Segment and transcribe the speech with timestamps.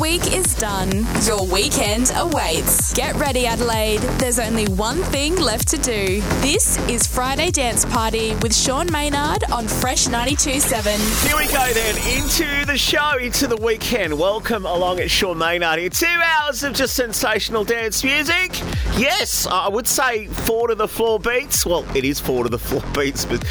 [0.00, 1.06] week is done.
[1.24, 2.92] Your weekend awaits.
[2.92, 4.00] Get ready, Adelaide.
[4.18, 6.20] There's only one thing left to do.
[6.40, 11.26] This is Friday Dance Party with Sean Maynard on Fresh 92.7.
[11.26, 14.16] Here we go then into the show, into the weekend.
[14.16, 15.90] Welcome along at Sean Maynard here.
[15.90, 18.60] Two hours of just sensational dance music.
[18.96, 21.66] Yes, I would say four to the floor beats.
[21.66, 23.42] Well, it is four to the floor beats, but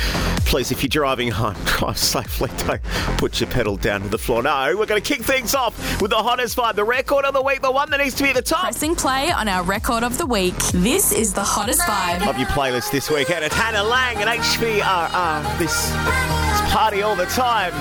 [0.46, 2.50] please, if you're driving home, drive safely.
[2.66, 2.82] Don't
[3.18, 4.44] put your pedal down to the floor.
[4.44, 7.62] No, we're going to kick things off with the hottest the record of the week,
[7.62, 8.62] the one that needs to be at the top.
[8.62, 10.56] Pressing play on our record of the week.
[10.72, 12.26] This is the hottest vibe.
[12.26, 13.44] Love your playlist this weekend.
[13.44, 15.58] It's Hannah Laing and HVRR.
[15.58, 17.74] This, this party all the time.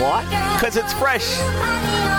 [0.00, 0.24] Why?
[0.56, 2.11] Because it's fresh.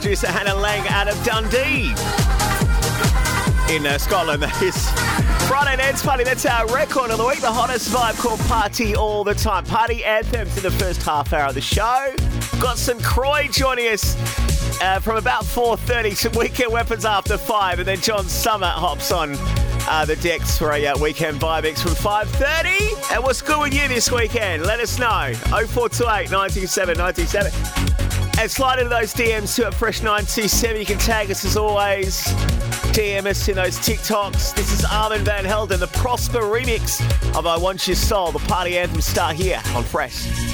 [0.00, 1.90] Producer Hannah Laing out of Dundee
[3.72, 4.42] in uh, Scotland.
[4.42, 4.90] That is
[5.46, 6.24] Friday Night's Party.
[6.24, 7.40] That's our record of the week.
[7.40, 9.64] The hottest vibe called Party All the Time.
[9.64, 12.12] Party anthems in the first half hour of the show.
[12.60, 13.00] Got St.
[13.04, 14.16] Croix joining us
[14.82, 16.16] uh, from about 4.30.
[16.16, 17.78] Some Weekend Weapons after 5.
[17.78, 19.36] And then John Summit hops on
[19.88, 23.14] uh, the decks for a uh, Weekend Vibe Mix from 5.30.
[23.14, 24.64] And what's good with you this weekend?
[24.64, 25.34] Let us know.
[25.34, 27.73] 0428 97 97.
[28.36, 30.80] And slide into those DMs to at Fresh 927.
[30.80, 32.22] You can tag us as always.
[32.92, 34.54] DM us in those TikToks.
[34.54, 37.00] This is Armand Van Helden, the Prospa remix
[37.36, 38.32] of I Want Your Soul.
[38.32, 40.53] The party anthem start here on Fresh.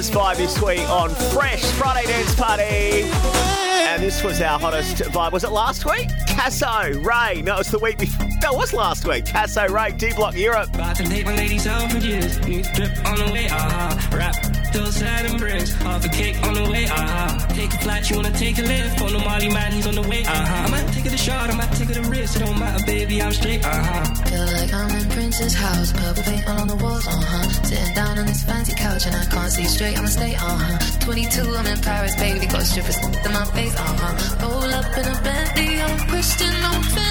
[0.00, 2.62] Got our vibe this week on Fresh Friday Dance Party.
[2.62, 5.32] And this was our hottest vibe.
[5.32, 6.08] Was it last week?
[6.26, 7.42] Casso, Raye.
[7.42, 8.26] No, it was the week before.
[8.42, 9.26] No, was last week.
[9.26, 10.72] Casso, Raye, D Block Europe.
[10.74, 12.38] About to take my ladies out for years.
[12.46, 14.16] New drip on the way, uh-huh.
[14.16, 14.34] Rap
[14.72, 15.74] till sad and bricks.
[15.74, 17.48] Half a cake on the way, uh-huh.
[17.48, 19.02] Take a flight, you wanna take a lift.
[19.02, 20.66] On the Molly man, he's on the way, uh-huh.
[20.66, 22.36] I might take it a shot, I might take it a risk.
[22.36, 24.14] It don't matter, baby, I'm straight, uh-huh.
[24.24, 25.92] Feel like I'm in Prince's house.
[25.92, 27.48] Purple paint all on the walls, uh-huh.
[27.62, 31.00] Sitting down on this fancy couch and I can't see straight, I'ma stay, uh-huh.
[31.06, 32.46] 22, I'm in Paris, baby.
[32.46, 34.42] Got strippers in my face, uh-huh.
[34.42, 37.09] Roll up in a Bentley, I'm Christian, I'm Fendi,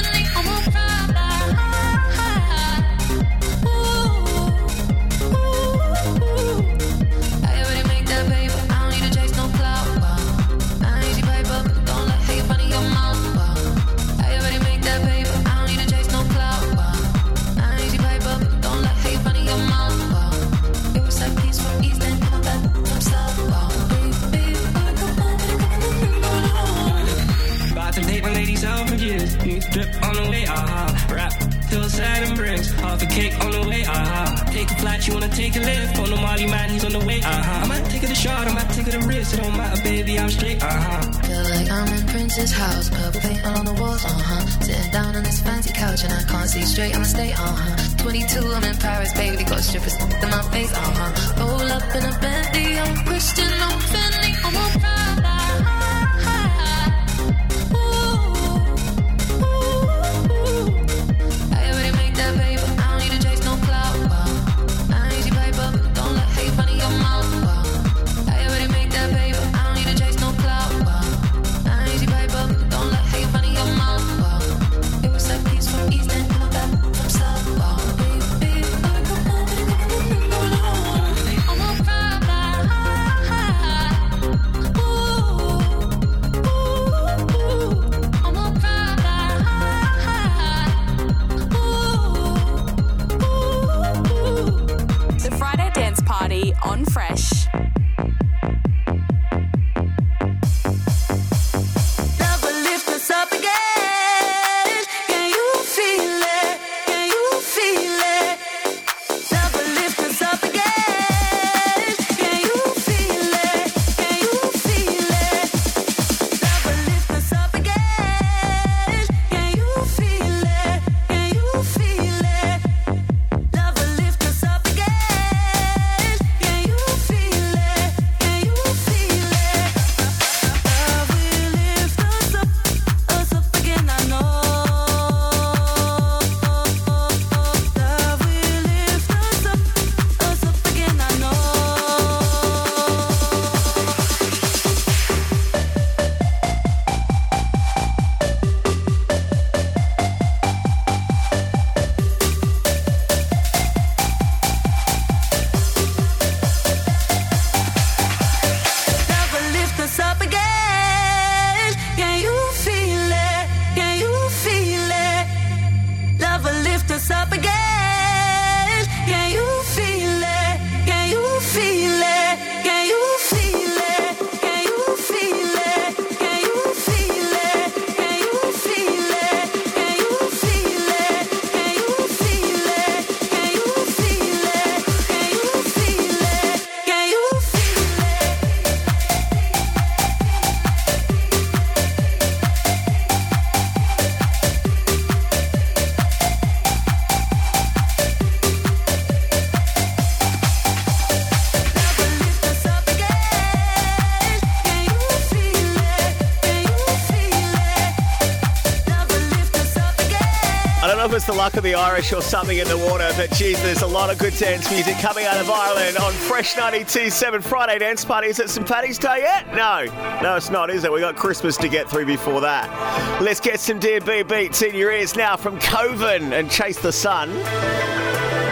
[211.07, 213.09] the luck of the Irish or something in the water.
[213.15, 216.55] But geez, there's a lot of good dance music coming out of Ireland on Fresh
[216.55, 218.27] 92.7 Friday Dance Party.
[218.27, 218.67] Is it St.
[218.67, 219.47] Paddy's Day yet?
[219.55, 219.85] No.
[220.21, 220.91] No, it's not, is it?
[220.91, 223.21] we got Christmas to get through before that.
[223.21, 227.29] Let's get some DB beats in your ears now from Koven and Chase the Sun.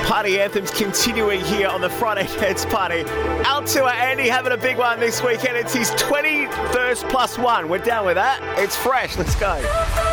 [0.06, 3.04] Party anthems continuing here on the Friday Dance Party.
[3.46, 5.58] Out to Andy having a big one this weekend.
[5.58, 7.68] It's his 21st plus one.
[7.68, 8.42] We're down with that.
[8.58, 9.18] It's fresh.
[9.18, 10.07] Let's go.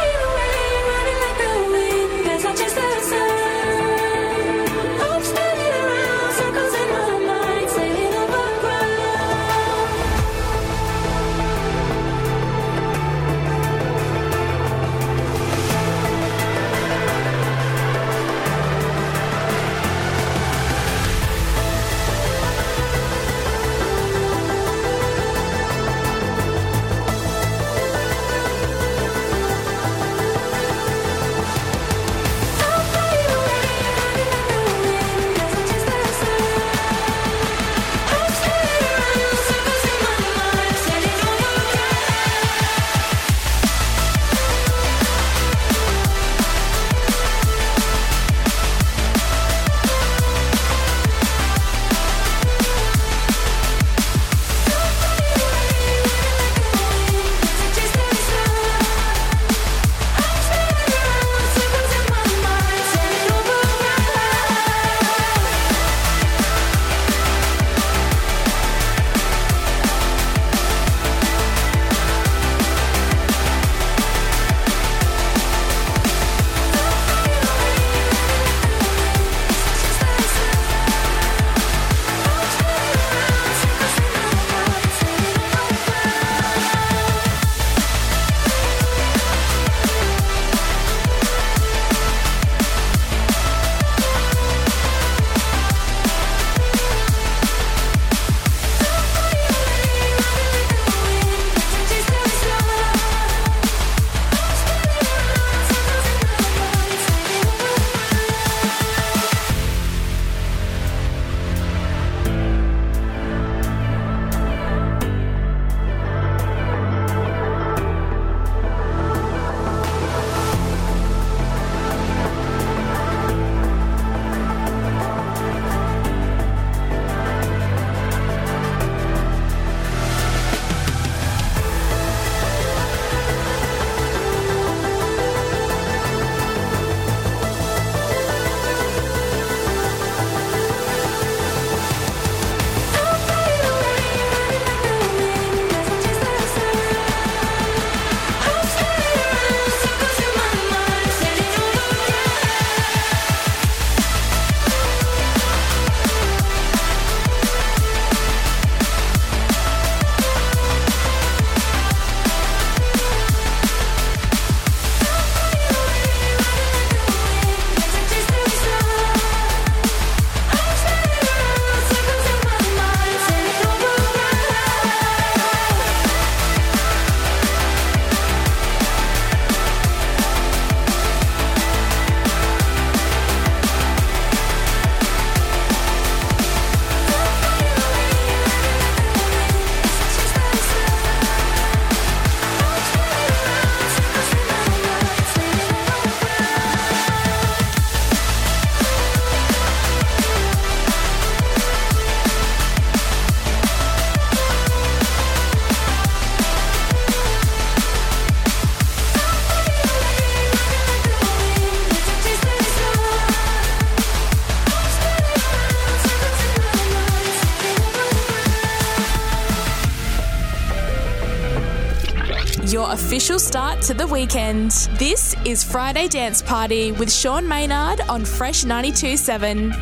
[223.84, 224.70] To the weekend.
[224.98, 229.74] This is Friday Dance Party with Sean Maynard on Fresh 92.7.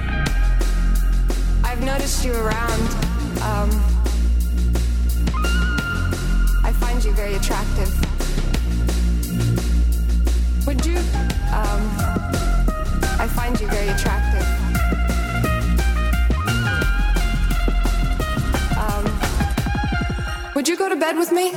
[1.62, 2.80] I've noticed you around.
[3.42, 3.70] Um,
[6.64, 7.88] I find you very attractive.
[10.66, 10.98] Would you?
[11.52, 11.82] Um,
[13.20, 14.46] I find you very attractive.
[18.76, 21.52] Um, would you go to bed with me?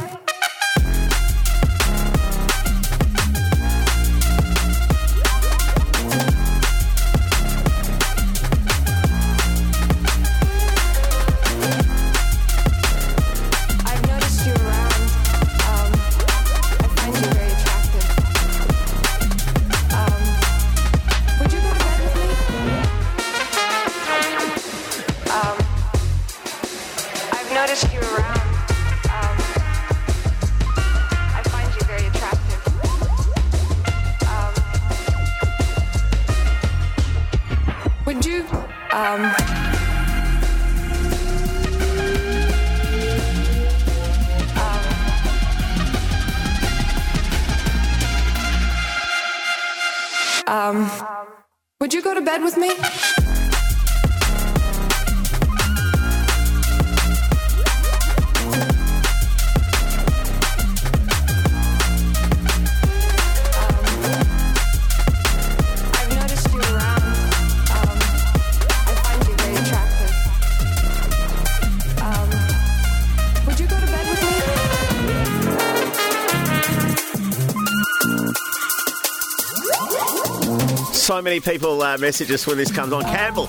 [81.15, 83.01] so many people uh, message us when this comes on.
[83.03, 83.47] Campbell,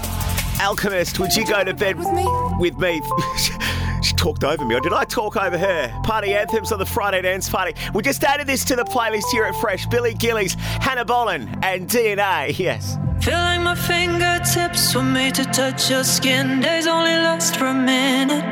[0.60, 2.24] Alchemist, would you go to bed with me?
[2.60, 3.02] With me.
[4.04, 6.00] she talked over me, or did I talk over her?
[6.04, 7.74] Party anthems on the Friday dance party.
[7.92, 9.86] We just added this to the playlist here at Fresh.
[9.86, 12.56] Billy Gillies, Hannah Boleyn, and DNA.
[12.56, 12.96] Yes.
[13.20, 16.60] Feel like my fingertips were made to touch your skin.
[16.60, 18.44] Days only last for a minute.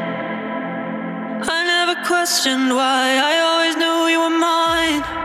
[1.47, 3.21] I never questioned why.
[3.23, 5.24] I always knew you were mine.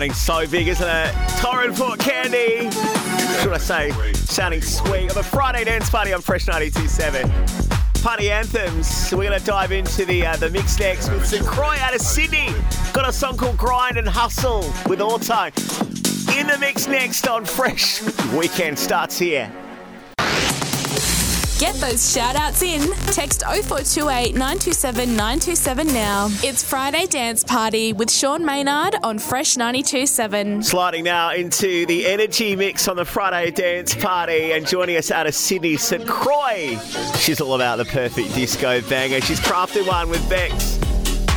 [0.00, 1.14] Sounding so big, isn't it?
[1.42, 2.64] Torren Foot Candy.
[2.64, 8.02] What should I say, sounding sweet on the Friday dance party on Fresh 92.7.
[8.02, 8.88] Party anthems.
[8.88, 11.44] So We're going to dive into the uh, the mix next with St.
[11.44, 12.48] Croix out of Sydney.
[12.94, 15.48] Got a song called Grind and Hustle with Auto.
[16.34, 18.00] In the mix next on Fresh.
[18.32, 19.52] Weekend starts here.
[21.60, 22.90] Get those shout outs in.
[23.12, 26.28] Text 0428 927 927 now.
[26.42, 30.64] It's Friday Dance Party with Sean Maynard on Fresh 92.7.
[30.64, 35.26] Sliding now into the energy mix on the Friday dance party and joining us out
[35.26, 36.08] of Sydney, St.
[36.08, 36.78] Croix.
[37.18, 39.20] She's all about the perfect disco banger.
[39.20, 40.78] She's crafted one with Bex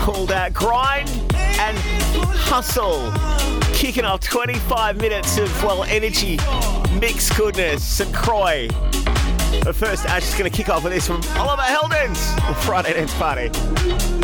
[0.05, 1.77] called uh, Grind and
[2.33, 3.12] Hustle.
[3.73, 6.38] Kicking off 25 minutes of, well, energy
[6.97, 7.83] mix goodness.
[7.83, 8.13] St.
[8.15, 8.69] Croix.
[9.63, 12.17] But first, Ash is going to kick off with this from Oliver Heldens,
[12.63, 14.22] Friday dance party.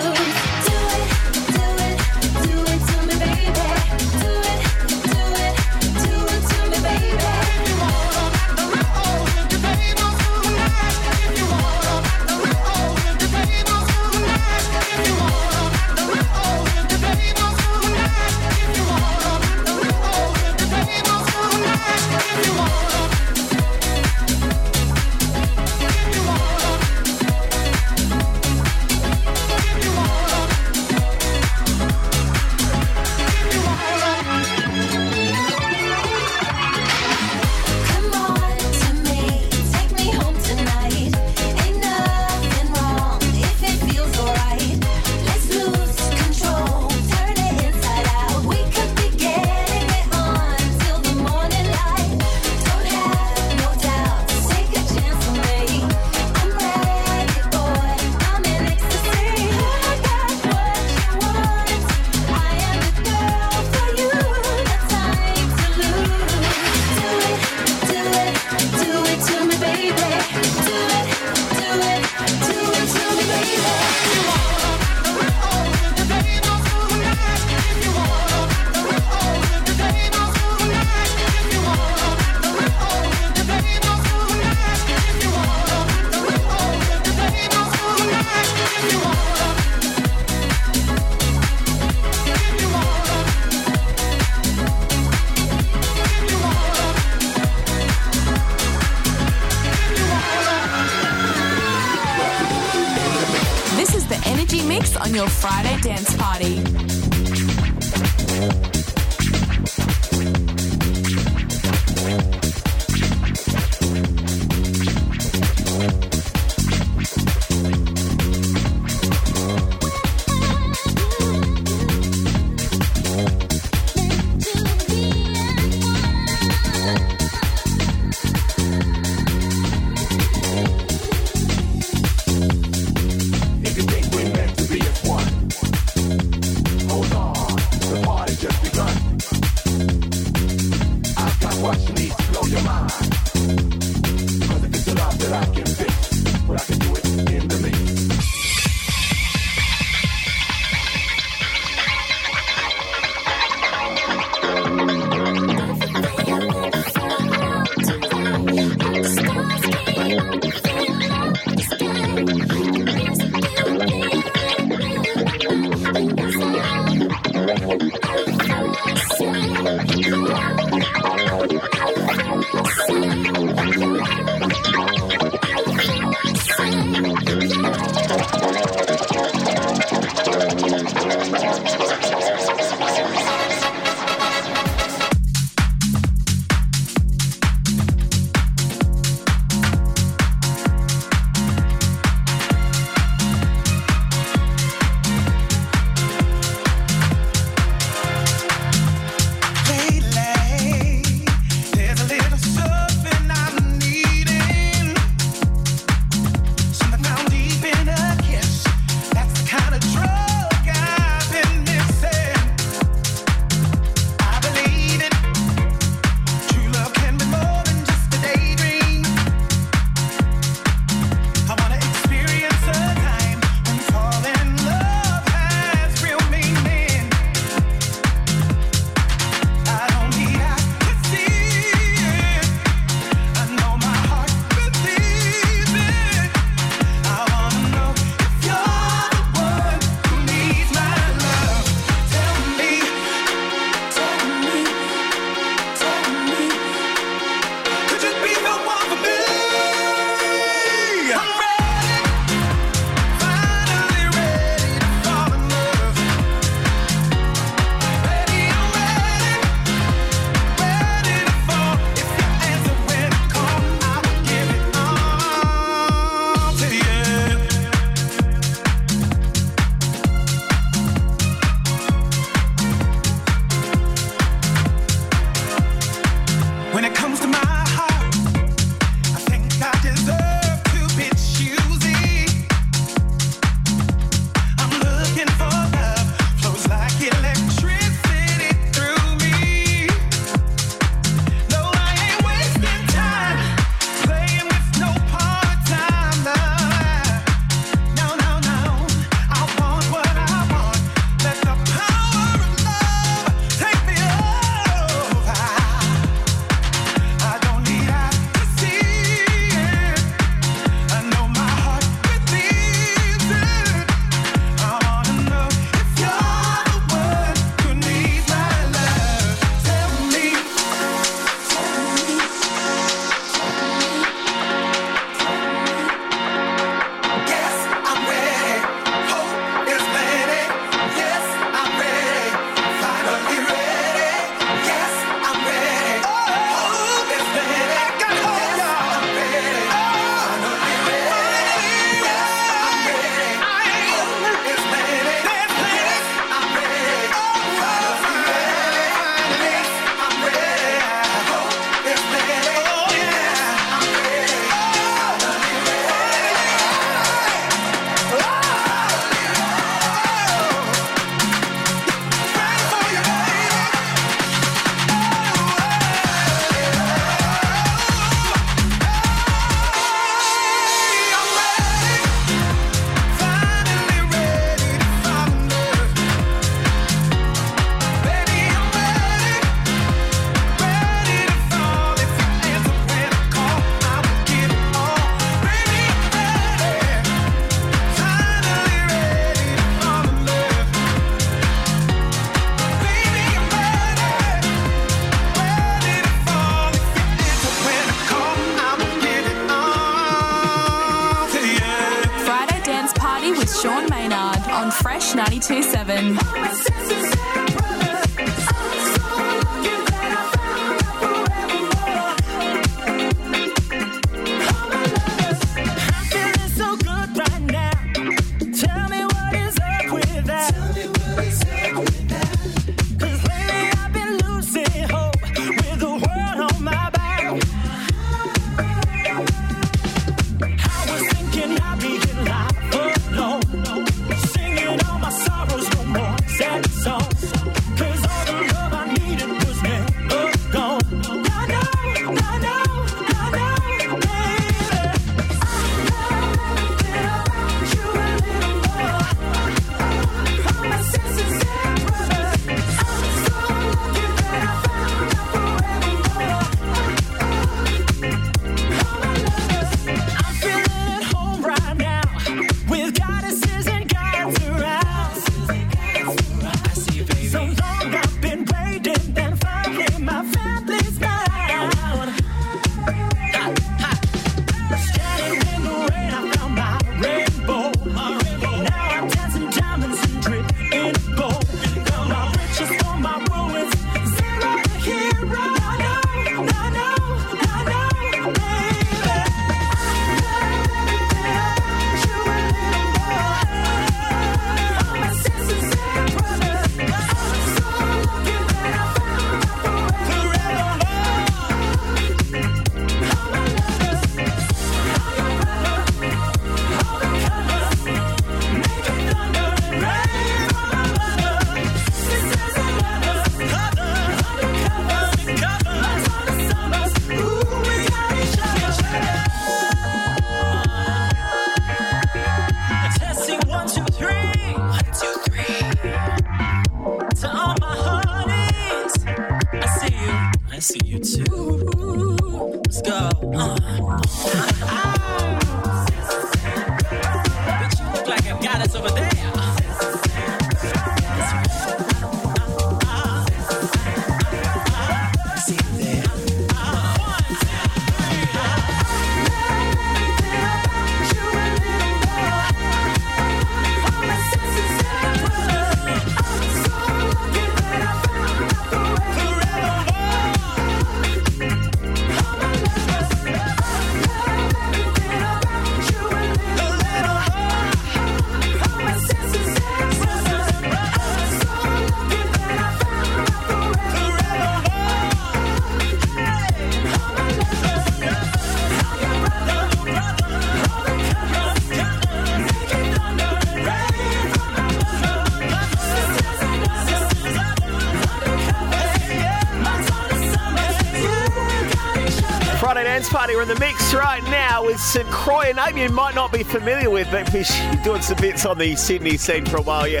[594.90, 595.06] St.
[595.06, 598.58] Croix, a name you might not be familiar with, but she's doing some bits on
[598.58, 599.86] the Sydney scene for a while.
[599.86, 600.00] Yeah,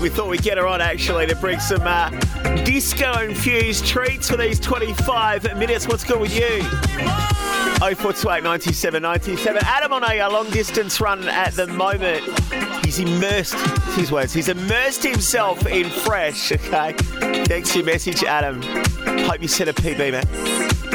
[0.00, 2.08] we thought we'd get her on actually to bring some uh,
[2.64, 5.86] disco-infused treats for these 25 minutes.
[5.86, 6.62] What's good with you?
[7.82, 9.62] 0428 97 97.
[9.66, 12.22] Adam on a long distance run at the moment.
[12.86, 13.54] He's immersed,
[13.96, 16.94] his words, he's immersed himself in fresh, okay?
[17.44, 18.62] Thanks for your message, Adam.
[18.62, 20.26] Hope you set a PB, man.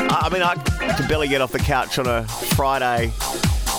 [0.09, 0.55] I mean, I
[0.97, 3.13] can barely get off the couch on a Friday,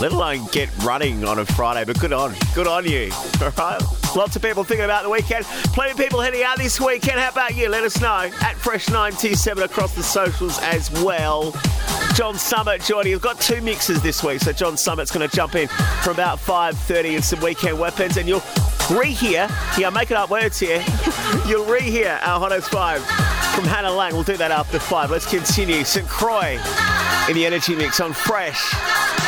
[0.01, 3.11] let alone get running on a Friday, but good on, good on you,
[3.43, 3.83] all right?
[4.15, 5.45] Lots of people thinking about the weekend.
[5.45, 7.19] Plenty of people heading out this weekend.
[7.19, 7.69] How about you?
[7.69, 11.53] Let us know at Fresh927 across the socials as well.
[12.15, 13.13] John Summit joining.
[13.13, 15.67] We've got two mixes this week, so John Summit's going to jump in
[16.03, 18.41] for about 5.30 and some weekend weapons, and you'll
[18.89, 20.79] rehear, yeah, I'm making up words here,
[21.47, 24.15] you'll rehear our Hottest 5 from Hannah Laing.
[24.15, 25.11] We'll do that after 5.
[25.11, 25.83] Let's continue.
[25.83, 26.07] St.
[26.09, 26.59] Croix
[27.29, 29.28] in the Energy Mix on Fresh.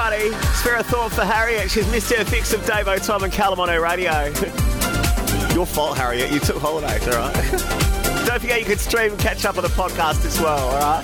[0.00, 0.32] Party.
[0.54, 1.70] Spare a thought for Harriet.
[1.70, 4.24] She's missed her fix of Dave Tom and Callum on her radio.
[5.54, 6.32] Your fault, Harriet.
[6.32, 7.34] You took holidays, all right?
[8.26, 11.02] Don't forget you can stream and catch up on the podcast as well, all right?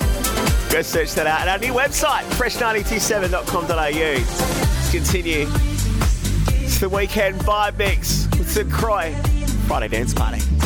[0.71, 1.41] Go search that out.
[1.41, 3.75] And our new website, fresh927.com.au.
[3.75, 5.45] Let's continue.
[6.63, 8.71] It's the weekend vibe mix with St.
[8.71, 9.13] Croix.
[9.67, 10.56] Friday Dance Party.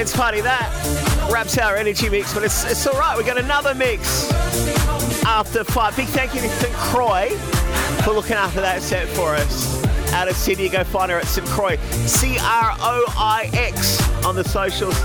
[0.00, 3.18] Dance Party, that wraps our energy mix, but it's, it's all right.
[3.18, 4.32] We got another mix
[5.26, 5.94] after five.
[5.94, 6.72] Big thank you to St.
[6.74, 7.28] Croix
[8.02, 9.84] for looking after that set for us.
[10.14, 11.46] Out of Sydney, go find her at St.
[11.48, 11.76] Croix,
[12.06, 14.98] C R O I X on the socials.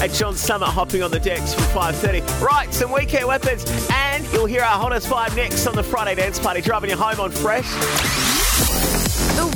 [0.00, 2.40] At John Summit hopping on the decks from 5.30.
[2.40, 6.38] Right, some weekend weapons, and you'll hear our hottest five next on the Friday Dance
[6.38, 8.29] Party, driving you home on Fresh.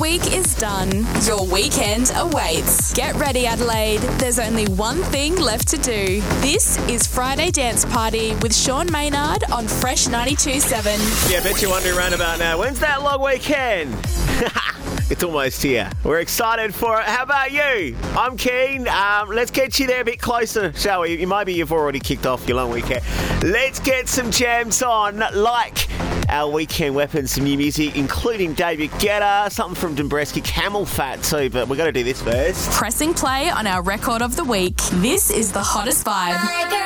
[0.05, 0.91] Week is done.
[1.25, 2.93] Your weekend awaits.
[2.93, 4.01] Get ready, Adelaide.
[4.19, 6.21] There's only one thing left to do.
[6.41, 10.93] This is Friday Dance Party with Sean Maynard on Fresh 927.
[11.31, 13.95] Yeah, I bet you're wondering around about now, when's that long weekend?
[15.09, 15.89] it's almost here.
[16.03, 17.07] We're excited for it.
[17.07, 17.97] How about you?
[18.15, 18.87] I'm keen.
[18.87, 21.25] Um, let's get you there a bit closer, shall we?
[21.25, 23.03] Maybe you've already kicked off your long weekend.
[23.41, 25.87] Let's get some jams on, like
[26.29, 31.49] our weekend weapons, some new music, including David Guetta, something from Dombresky, Camel Fat too,
[31.49, 32.71] but we're going to do this first.
[32.71, 34.77] Pressing play on our record of the week.
[34.93, 36.35] This is the hottest vibe.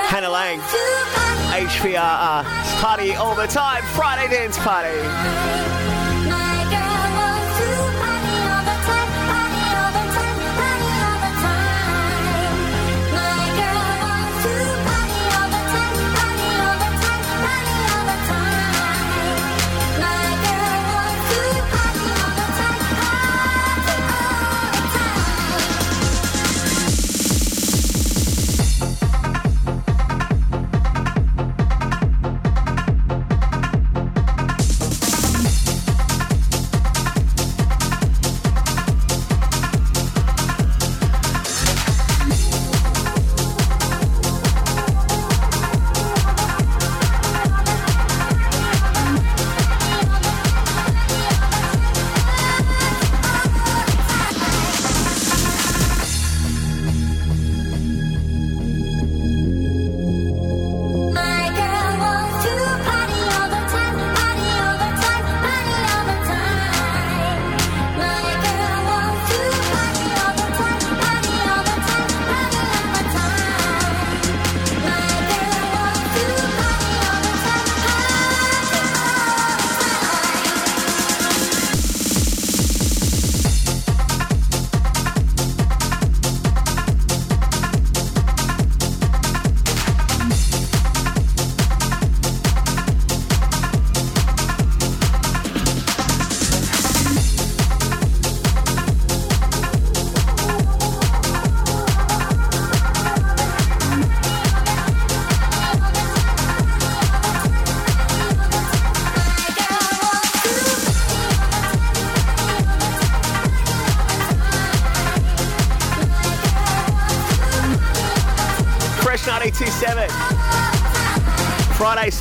[0.07, 0.59] Hannah Laing,
[1.67, 5.88] HVRR, party all the time, Friday Dance Party.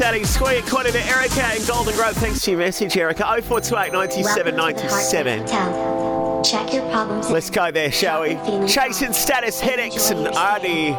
[0.09, 2.15] Friday, Saturday, square according to Erica and Golden Grove.
[2.15, 3.25] Thanks to your message, Erica.
[3.25, 5.47] 0428 97 97.
[6.43, 7.31] Check your problems.
[7.31, 8.37] Let's go there, shall we?
[8.67, 10.97] Chasing status Hedex and Ardee.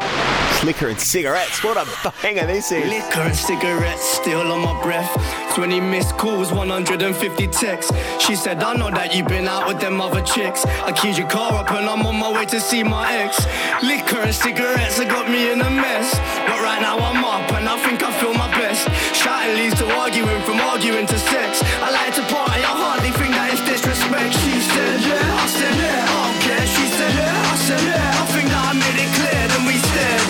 [0.64, 1.64] Liquor and cigarettes.
[1.64, 2.88] What a banger this is.
[2.88, 5.10] Liquor and cigarettes still on my breath.
[5.54, 7.92] 20 missed calls, 150 texts.
[8.22, 10.64] She said, I know that you've been out with them other chicks.
[10.64, 13.44] I keyed your car up and I'm on my way to see my ex.
[13.82, 16.12] Liquor and cigarettes have got me in a mess.
[16.46, 18.52] But right now I'm up and I think I feel my
[18.84, 19.16] best.
[19.16, 21.62] Shouting leads to arguing, from arguing to sex.
[21.82, 24.34] I like to party, I hardly think that is disrespect.
[24.34, 26.66] She said, yeah, I said, yeah, I don't care.
[26.66, 28.20] She said, yeah, I said, yeah.
[28.20, 30.24] I think that I made it clear, then we stared.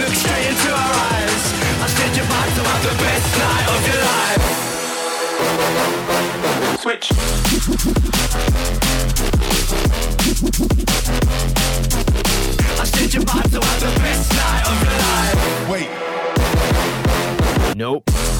[0.00, 1.44] Look straight into her eyes.
[1.82, 4.44] I said, you're about to have the best night of your life.
[6.80, 8.13] Switch.
[17.76, 18.04] Nope.
[18.06, 18.30] Liquor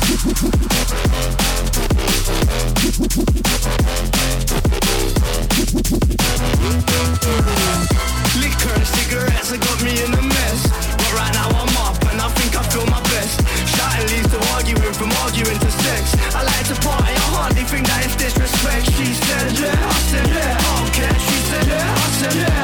[8.71, 10.71] and cigarettes have got me in a mess.
[10.97, 13.43] But right now I'm up and I think I feel my best.
[13.75, 16.15] Shouting leads to arguing, from arguing to sex.
[16.33, 18.87] I like to party, I hardly think disrespect.
[18.93, 21.19] She said, yeah, I said, yeah, I don't care.
[21.19, 22.64] She said, yeah, I said, yeah.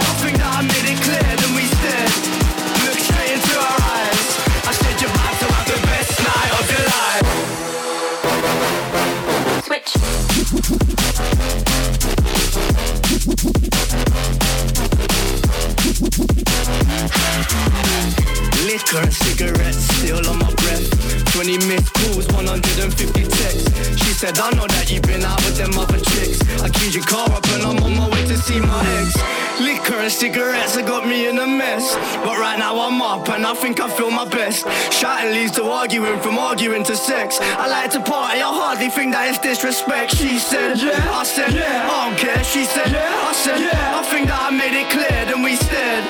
[18.70, 21.34] Liquor and cigarettes still on my breath.
[21.34, 23.98] 20 missed calls, 150 texts.
[23.98, 26.38] She said, I know that you've been out with them other chicks.
[26.62, 29.18] I keyed your car up and I'm on my way to see my ex.
[29.58, 31.96] Liquor and cigarettes have got me in a mess.
[32.22, 34.62] But right now I'm up and I think I feel my best.
[34.94, 37.40] Shouting leads to arguing, from arguing to sex.
[37.42, 40.14] I like to party, I hardly think that it's disrespect.
[40.14, 42.44] She said, yeah, I said, yeah, I don't care.
[42.44, 45.56] She said, yeah, I said, yeah, I think that I made it clear, then we
[45.56, 46.06] stared.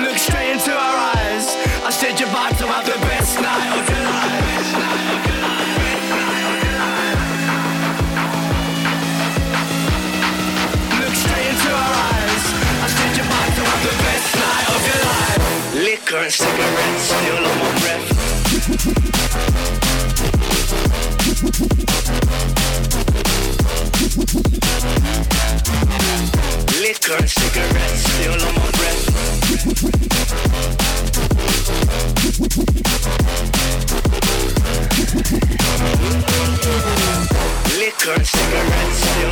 [0.00, 1.19] Look straight into her eyes.
[2.02, 4.56] Of your life.
[10.98, 12.44] Look straight into her eyes.
[12.80, 15.44] I said you're about to have the best night of your life.
[15.74, 18.08] Liquor and cigarettes still on my breath.
[26.80, 29.99] Liquor and cigarettes still on my breath.
[32.50, 32.64] Liquor
[38.24, 39.30] cigarettes still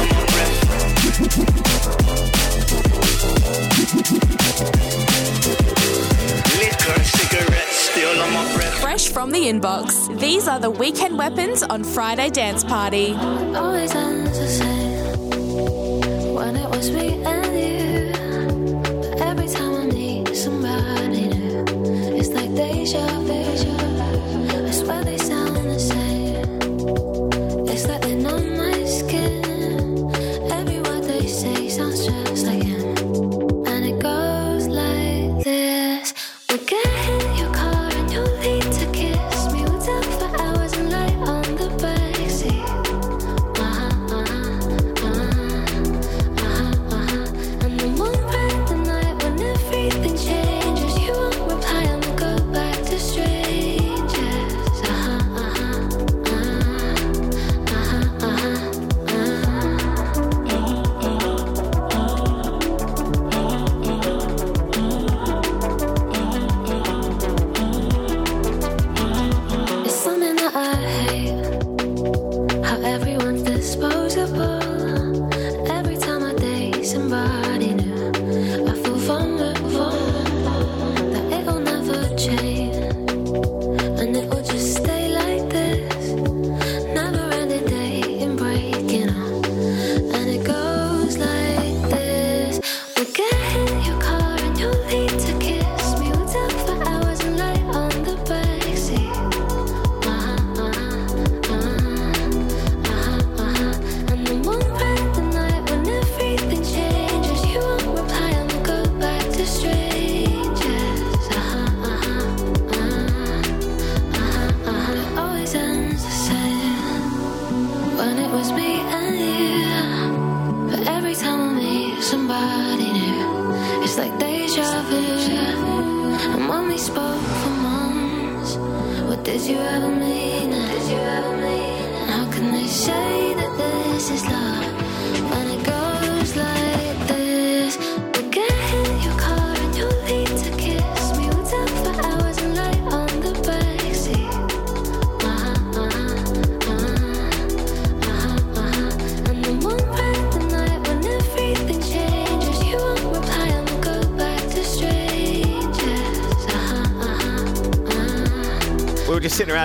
[0.00, 2.19] on my breath.
[9.00, 13.14] Fresh from the inbox, these are the weekend weapons on Friday Dance Party.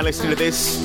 [0.06, 0.78] listening to this.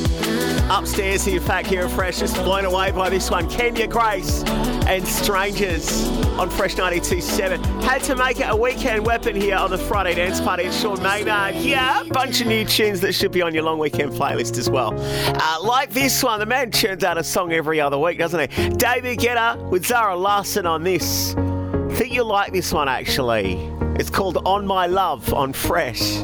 [0.71, 3.49] Upstairs in fact here at Fresh, just blown away by this one.
[3.51, 4.43] Kenya Grace
[4.87, 6.09] and Strangers
[6.39, 7.63] on Fresh 927.
[7.83, 10.63] Had to make it a weekend weapon here on the Friday Dance Party.
[10.63, 14.13] It's Sean Maynard Yeah, Bunch of new tunes that should be on your long weekend
[14.13, 14.95] playlist as well.
[14.99, 18.69] Uh, like this one, the man turns out a song every other week, doesn't he?
[18.71, 21.35] David Guetta with Zara Larsson on this.
[21.37, 23.57] I think you'll like this one actually.
[23.99, 26.23] It's called On My Love on Fresh.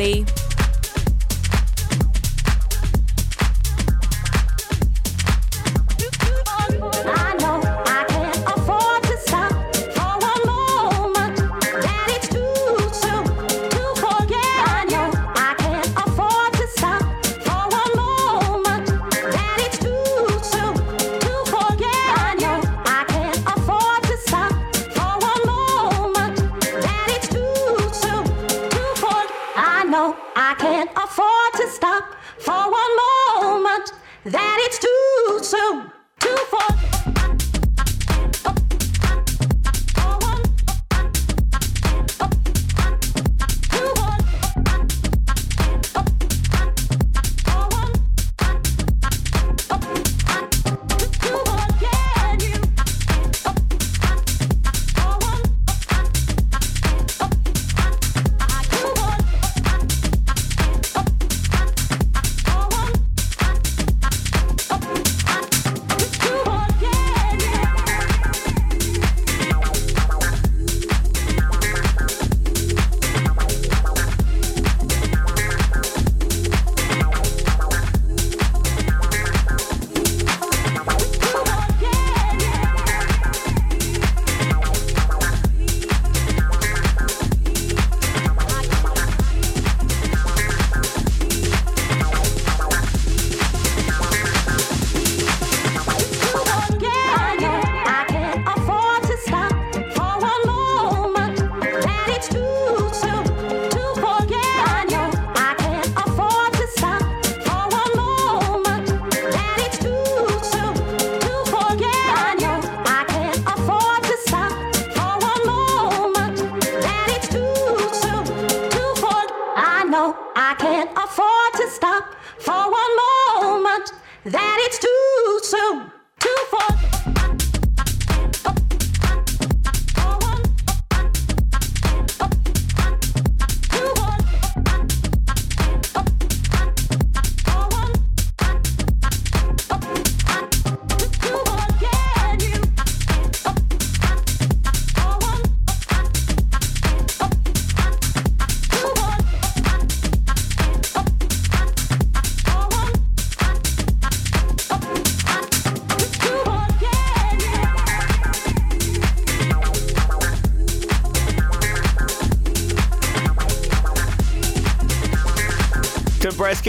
[0.00, 0.39] everybody.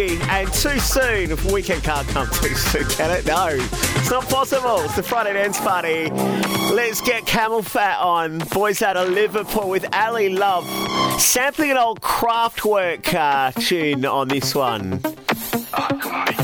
[0.01, 1.53] And too soon.
[1.53, 3.25] Weekend can't come too soon, can it?
[3.27, 4.79] No, it's not possible.
[4.79, 6.09] It's the Friday dance party.
[6.73, 8.39] Let's get CamelPhat on.
[8.49, 10.65] Boys out of Liverpool with Ali Love,
[11.21, 15.01] sampling an old Kraftwerk uh, tune on this one.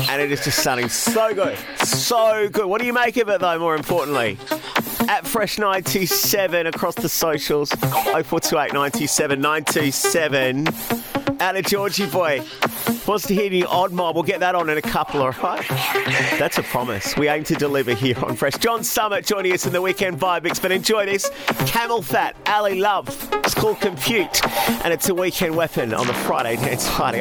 [0.08, 1.58] And it is just sounding so good.
[1.78, 2.66] So good.
[2.66, 4.38] What do you make of it, though, more importantly?
[5.08, 7.70] At Fresh97 across the socials.
[7.70, 10.68] 0428 97 927.
[11.40, 12.42] Out of Georgie Boy.
[13.06, 14.14] Wants to hear the odd mob.
[14.14, 15.66] We'll get that on in a couple, all right?
[16.38, 17.16] That's a promise.
[17.16, 18.58] We aim to deliver here on Fresh.
[18.58, 21.30] John Summit joining us in the weekend vibe mix, but enjoy this.
[21.30, 23.08] CamelPhat, Ali Love.
[23.44, 24.44] It's called Compute,
[24.84, 27.20] and it's a weekend weapon on the Friday dance party.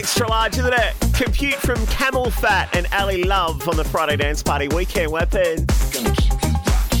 [0.00, 0.94] extra large, isn't it?
[1.12, 5.68] Compute from CamelPhat and Ali Love on the Friday Dance Party Weekend Weapon.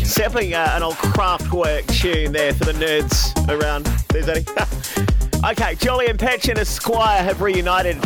[0.04, 3.86] Sampling uh, an old Kraftwerk tune there for the nerds around.
[4.10, 4.44] There's Eddie.
[5.50, 7.96] okay, Jolly and Petch and Esquire have reunited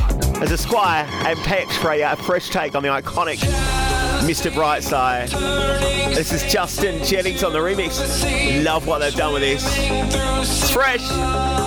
[0.40, 3.38] as Esquire and Petch for a uh, fresh take on the iconic
[4.22, 4.52] Mr.
[4.52, 5.30] Brightside.
[6.14, 8.64] This is Justin Jennings on the remix.
[8.64, 9.64] Love what they've done with this.
[9.66, 11.63] It's fresh.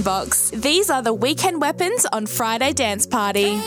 [0.00, 0.50] inbox.
[0.50, 3.60] These are the weekend weapons on Friday Dance Party.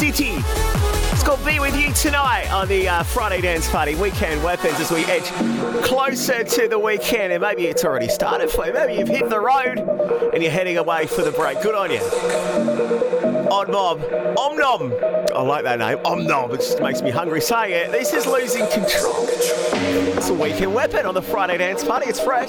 [0.00, 0.32] City.
[1.12, 4.90] It's called Be With You Tonight on the uh, Friday Dance Party Weekend Weapons as
[4.90, 5.24] we edge
[5.84, 7.34] closer to the weekend.
[7.34, 8.72] And maybe it's already started for you.
[8.72, 9.78] Maybe you've hit the road
[10.32, 11.60] and you're heading away for the break.
[11.60, 12.00] Good on you.
[13.50, 14.00] Odd Mob.
[14.38, 14.94] Om Nom.
[15.36, 15.98] I like that name.
[16.06, 16.50] Om Nom.
[16.54, 17.92] It just makes me hungry saying it.
[17.92, 19.26] This is Losing Control.
[19.28, 22.06] It's a weekend weapon on the Friday Dance Party.
[22.08, 22.48] It's fresh.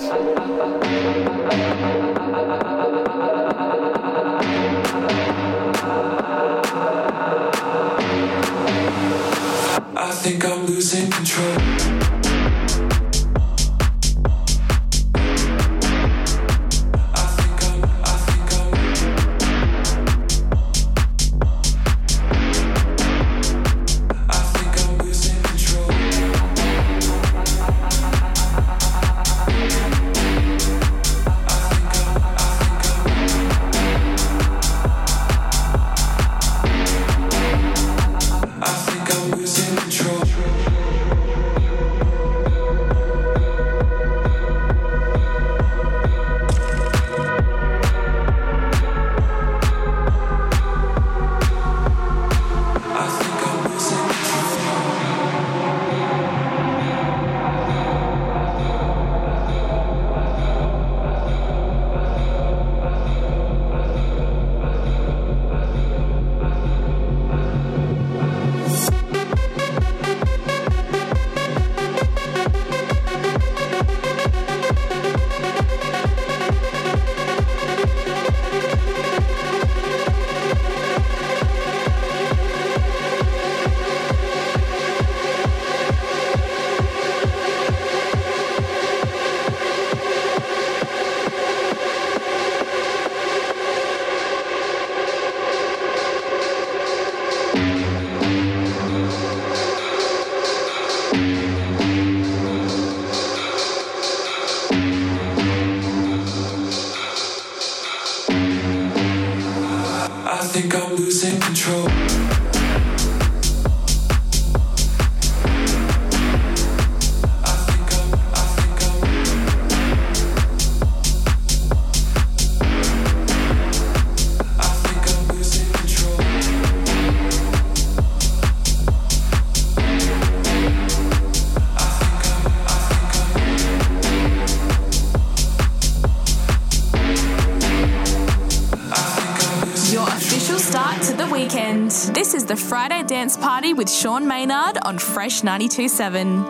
[143.76, 146.44] With Sean Maynard on Fresh 92.7.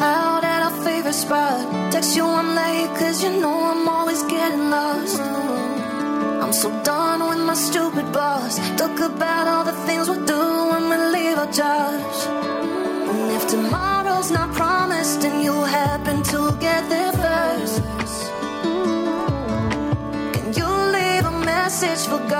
[0.00, 1.92] Out at our favorite spot.
[1.92, 5.20] Text you I'm late, cause you know I'm always getting lost.
[5.20, 8.58] I'm so done with my stupid boss.
[8.78, 12.26] Talk about all the things we'll do when we leave our jobs.
[12.26, 17.82] And if tomorrow's not promised and you happen to get there first,
[20.34, 22.39] can you leave a message for God?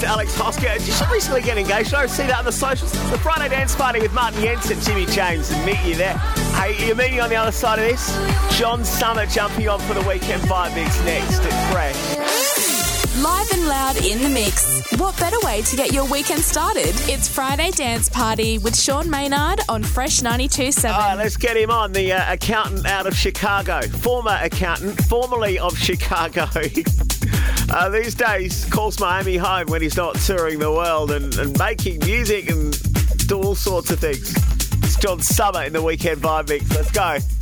[0.00, 0.78] Koska.
[0.78, 1.92] Did she recently get engaged?
[1.94, 2.92] I see that on the socials.
[3.10, 6.16] The Friday Dance Party with Martin Jensen, Jimmy James, and meet you there.
[6.54, 8.58] Hey, you're meeting on the other side of this.
[8.58, 13.20] John Summit jumping on for the weekend vibe mix next at Fresh.
[13.22, 14.80] Live and loud in the mix.
[14.98, 16.94] What better way to get your weekend started?
[17.08, 20.90] It's Friday Dance Party with Sean Maynard on Fresh 92.7.
[20.90, 21.92] All right, let's get him on.
[21.92, 26.46] The uh, accountant out of Chicago, former accountant, formerly of Chicago.
[27.70, 32.00] uh, these days, calls Miami home when he's not touring the world and, and making
[32.00, 32.76] music and
[33.28, 34.34] do all sorts of things.
[34.82, 36.68] It's John Summit in the weekend vibe mix.
[36.74, 37.39] Let's go.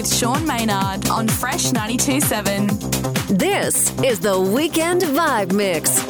[0.00, 3.38] With Sean Maynard on Fresh 92.7.
[3.38, 6.09] This is the Weekend Vibe Mix.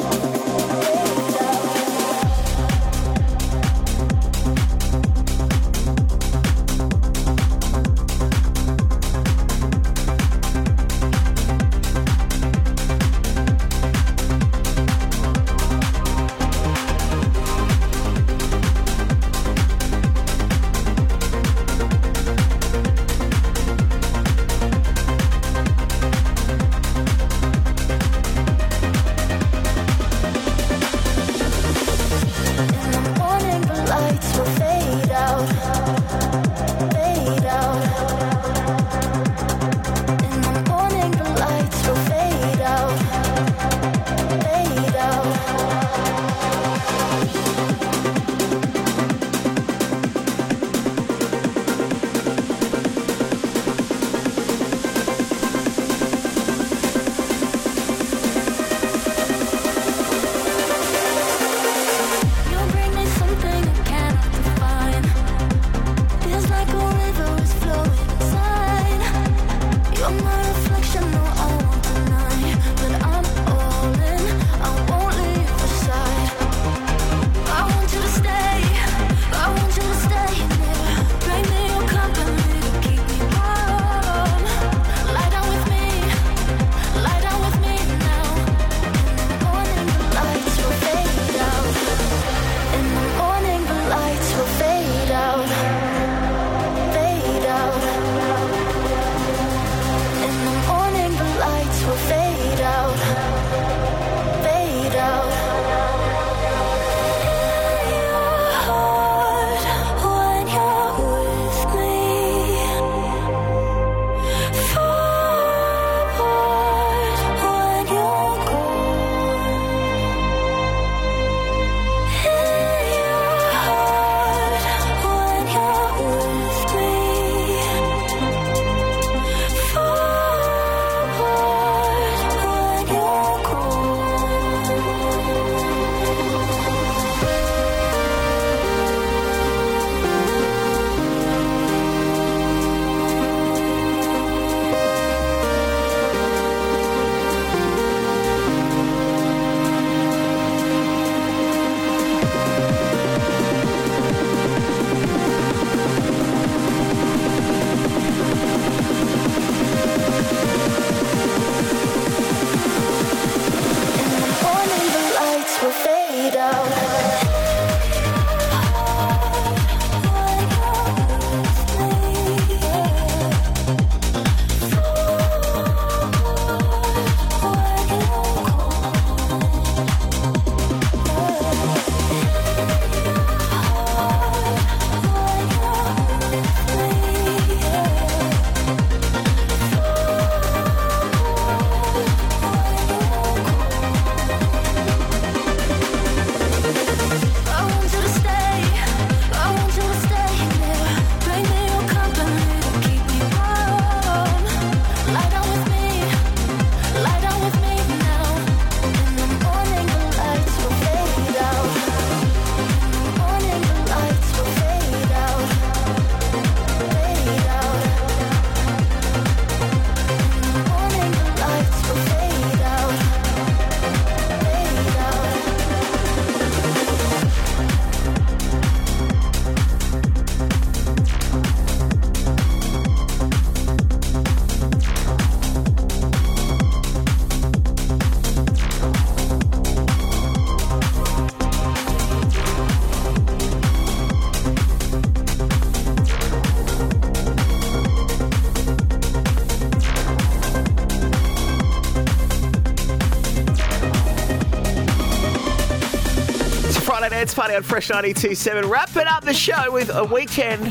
[257.31, 258.69] Dance Party on Fresh 92.7.
[258.69, 260.65] Wrapping up the show with a weekend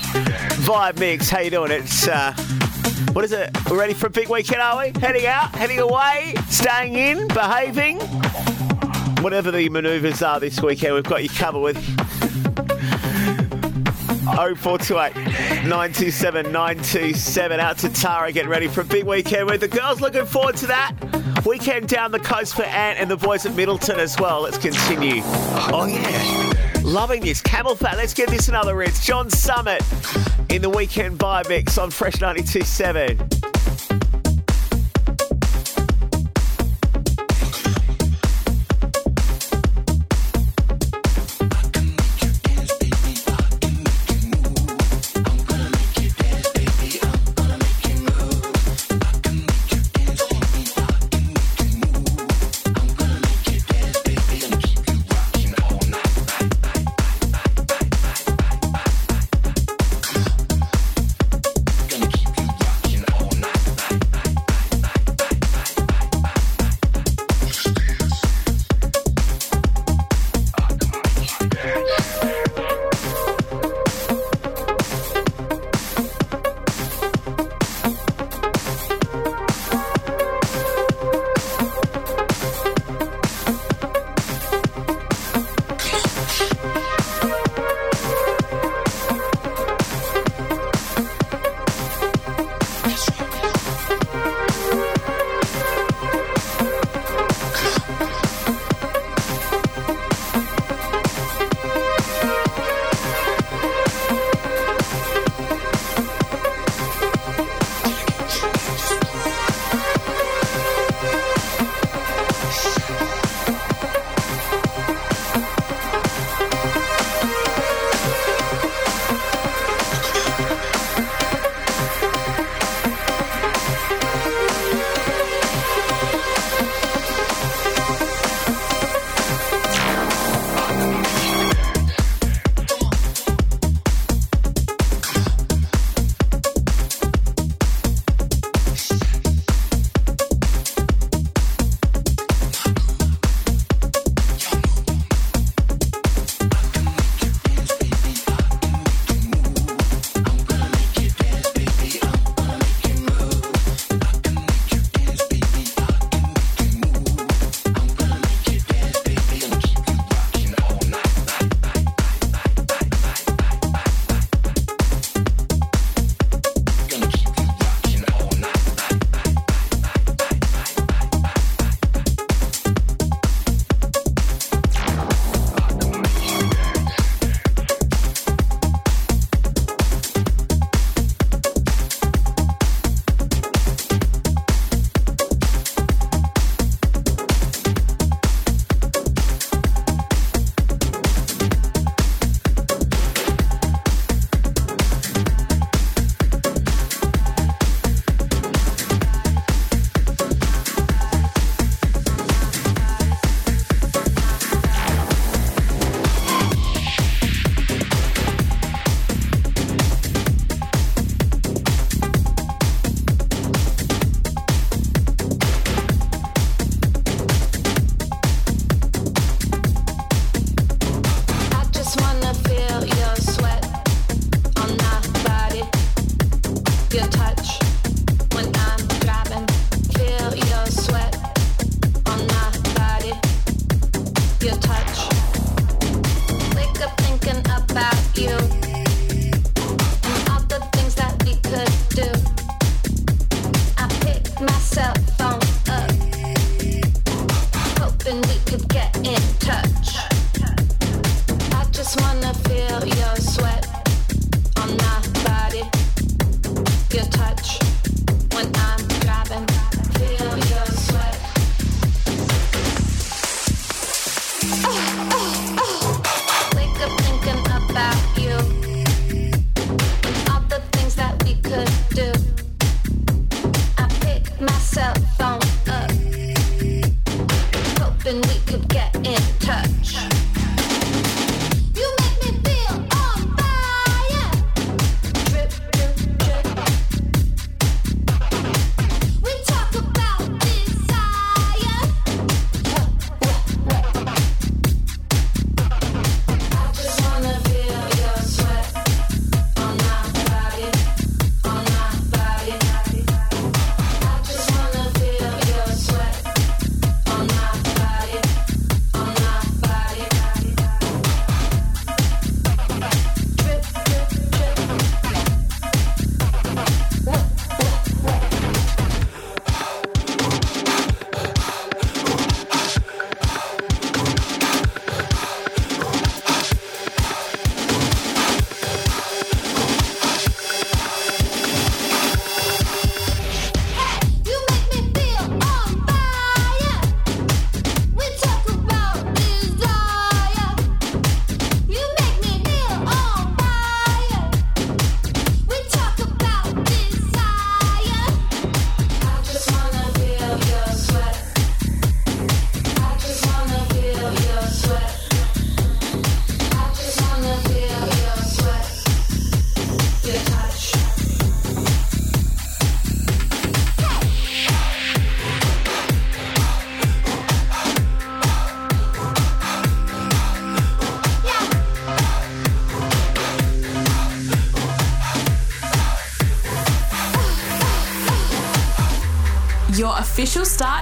[0.62, 1.30] vibe mix.
[1.30, 1.70] How you doing?
[1.70, 2.34] It's, uh,
[3.14, 3.48] what is it?
[3.70, 4.92] We're ready for a big weekend, are we?
[5.00, 7.98] Heading out, heading away, staying in, behaving.
[9.22, 11.78] Whatever the manoeuvres are this weekend, we've got you covered with
[14.26, 15.14] 0428
[15.64, 17.58] 927 927.
[17.60, 20.02] Out to Tara, getting ready for a big weekend with the girls.
[20.02, 20.92] Looking forward to that.
[21.46, 24.42] Weekend down the coast for Ant and the boys at Middleton as well.
[24.42, 25.22] Let's continue.
[25.24, 26.80] Oh, yeah.
[26.82, 27.40] Loving this.
[27.40, 27.96] CamelPhat.
[27.96, 29.04] Let's get this another rinse.
[29.04, 29.82] John Summit
[30.50, 33.29] in the weekend vibe mix on Fresh 92.7.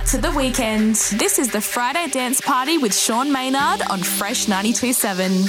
[0.08, 0.94] to the weekend.
[1.18, 5.44] This is the Friday Dance Party with Sean Maynard on Fresh 92.7.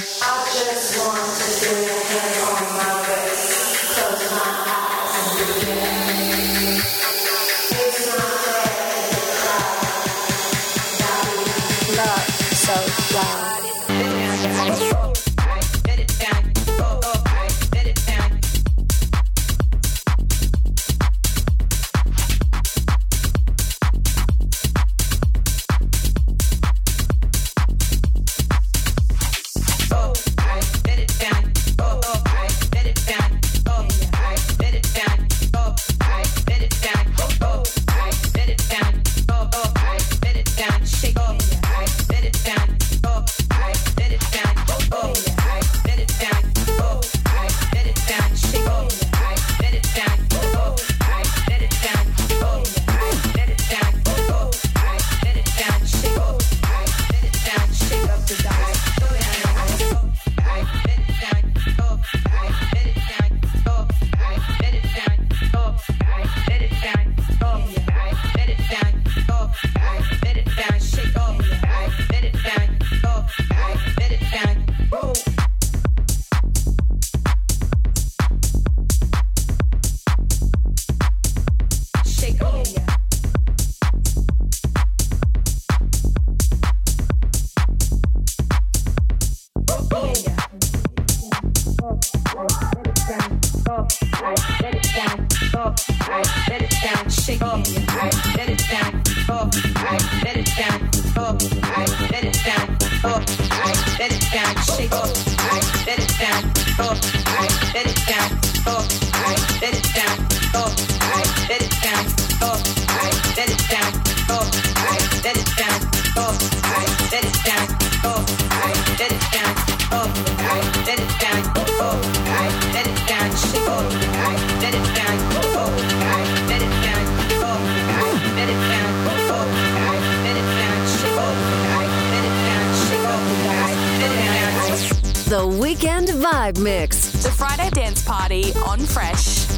[135.30, 137.12] The Weekend Vibe Mix.
[137.22, 139.49] The Friday Dance Party on Fresh.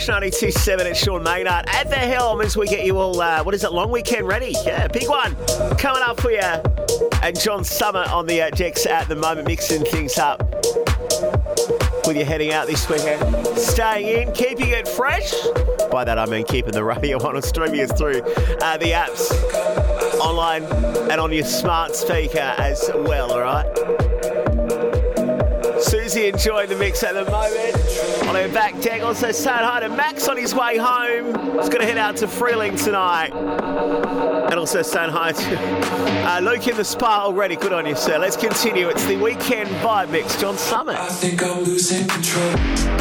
[0.00, 3.54] Fresh 92.7 It's Sean Maynard at the helm as we get you all, uh, what
[3.54, 4.54] is it, long weekend ready?
[4.64, 5.36] Yeah, big one
[5.76, 6.40] coming up for you.
[7.22, 10.40] And John Summit on the uh, decks at the moment, mixing things up
[12.06, 13.46] with you heading out this weekend.
[13.58, 15.34] Staying in, keeping it fresh.
[15.90, 19.30] By that I mean keeping the radio on and streaming us through uh, the apps
[20.18, 20.62] online
[21.10, 23.66] and on your smart speaker as well, all right?
[25.82, 28.28] Susie enjoying the mix at the moment.
[28.28, 31.26] On her back deck, also saying hi to Max on his way home.
[31.58, 33.32] He's going to head out to Freeling tonight.
[33.32, 37.56] And also saying hi to uh, Luke in the spa already.
[37.56, 38.18] Good on you, sir.
[38.18, 38.88] Let's continue.
[38.88, 40.40] It's the weekend vibe mix.
[40.40, 40.96] John Summit.
[40.96, 42.99] I think I'm losing control.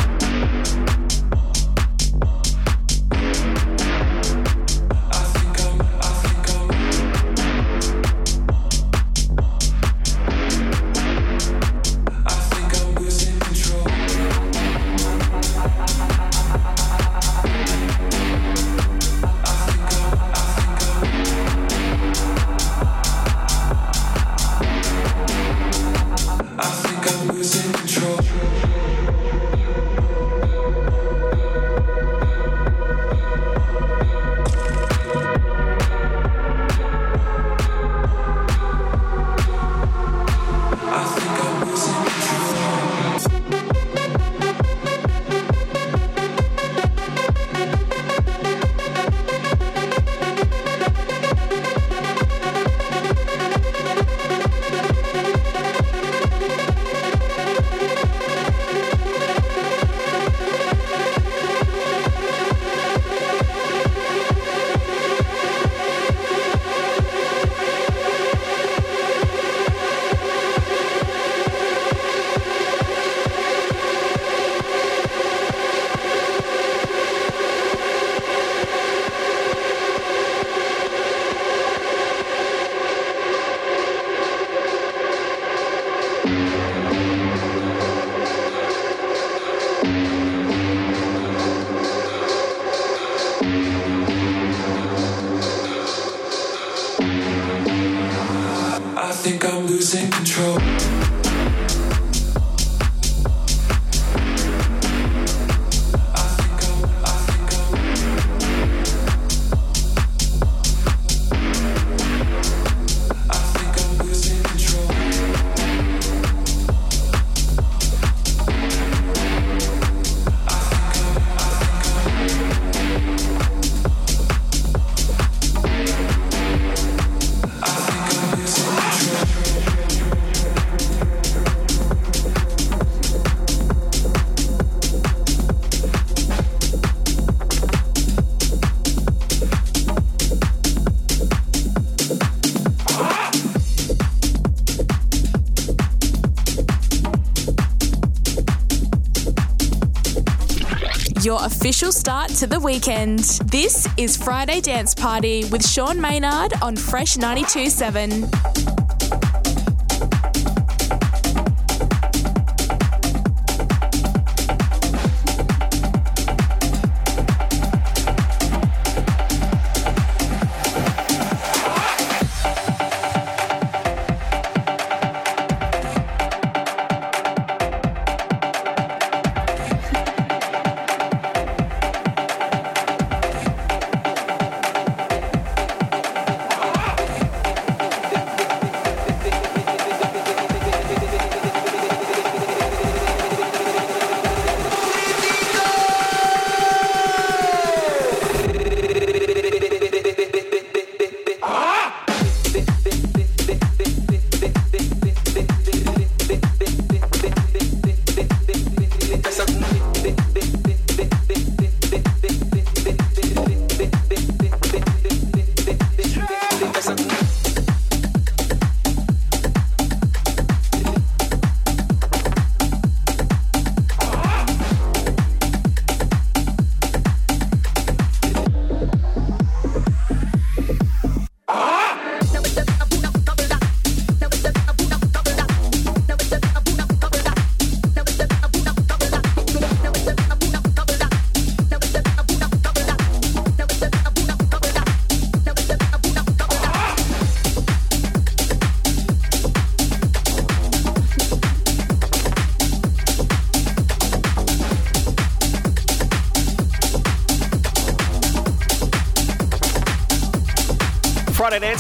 [151.60, 153.20] Official start to the weekend.
[153.52, 158.49] This is Friday Dance Party with Sean Maynard on Fresh 92.7.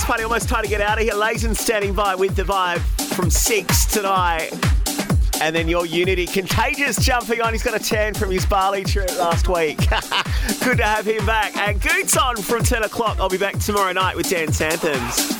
[0.09, 1.13] party, almost time to get out of here.
[1.13, 2.79] Lazen standing by with the vibe
[3.13, 4.49] from six tonight.
[5.39, 7.53] And then your Unity Contagious jumping on.
[7.53, 9.77] He's got a tan from his Bali trip last week.
[10.63, 11.55] Good to have him back.
[11.57, 13.19] And Goots on from 10 o'clock.
[13.19, 15.38] I'll be back tomorrow night with Dance Anthems.